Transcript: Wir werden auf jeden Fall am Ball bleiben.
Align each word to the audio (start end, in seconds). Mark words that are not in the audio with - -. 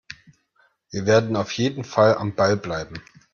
Wir 0.89 1.05
werden 1.05 1.35
auf 1.35 1.51
jeden 1.51 1.83
Fall 1.83 2.15
am 2.15 2.33
Ball 2.33 2.57
bleiben. 2.57 3.03